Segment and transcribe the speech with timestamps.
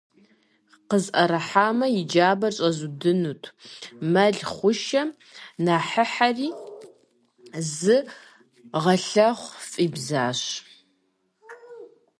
[0.89, 3.43] Къысӏэрыхьамэ, и джабэр щӏэзудынут:
[4.11, 5.09] мэл хъушэм
[5.63, 6.49] ныхыхьэри,
[7.77, 7.97] зы
[8.83, 10.41] гъэлъэхъу фӏибзащ.